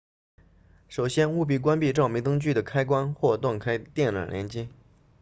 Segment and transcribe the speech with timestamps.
[0.89, 4.67] 首先务必关闭照明灯具的开关或断开电缆连接